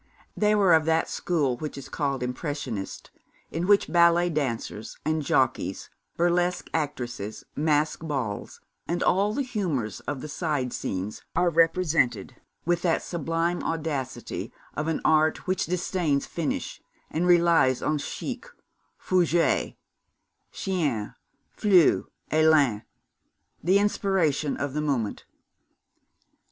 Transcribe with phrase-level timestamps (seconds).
[0.35, 3.11] They were of that school which is called Impressionist,
[3.51, 10.21] in which ballet dancers and jockeys, burlesque actresses, masked balls, and all the humours of
[10.21, 12.35] the side scenes are represented
[12.65, 16.81] with the sublime audacity of an art which disdains finish,
[17.11, 18.47] and relies on chic,
[18.97, 19.75] fougue,
[20.51, 21.13] chien,
[21.55, 22.85] flou, élan,
[23.63, 25.25] the inspiration of the moment.